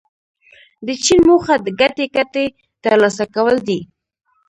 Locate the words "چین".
1.03-1.21